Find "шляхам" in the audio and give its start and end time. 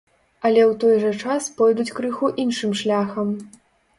2.81-3.29